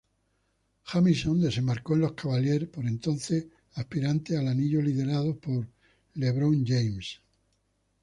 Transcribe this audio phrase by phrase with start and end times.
[0.85, 5.67] Jamison desembarcó en los Cavaliers, por entonces aspirantes al anillo liderados por
[6.15, 7.19] LeBron James.